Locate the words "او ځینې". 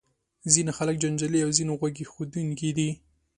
1.45-1.71